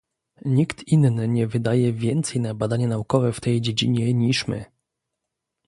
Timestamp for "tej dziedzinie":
3.41-4.13